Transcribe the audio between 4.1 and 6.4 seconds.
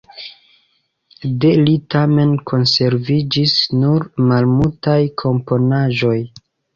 malmultaj komponaĵoj.